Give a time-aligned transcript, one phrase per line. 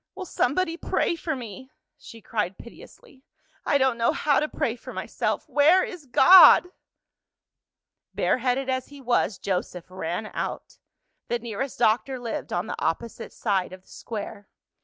[0.15, 3.23] "Will somebody pray for me?" she cried piteously.
[3.67, 5.47] "I don't know how to pray for myself.
[5.47, 6.69] Where is God?"
[8.15, 10.79] Bareheaded as he was, Joseph ran out.
[11.27, 14.49] The nearest doctor lived on the opposite side of the Square.